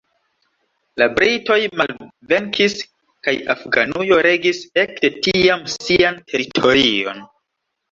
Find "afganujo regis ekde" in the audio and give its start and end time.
3.55-5.13